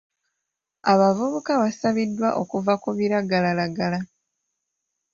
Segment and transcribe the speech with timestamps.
[0.91, 3.99] Abavubuka basabiddwa okuva ku biragalalagala.